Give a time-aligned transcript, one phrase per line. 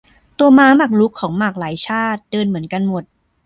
[0.39, 3.03] ตัวม้าหมากรุกของหมากหลายชาติ เดินเหมือนกันหมด